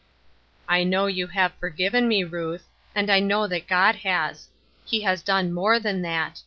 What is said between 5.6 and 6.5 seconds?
than that.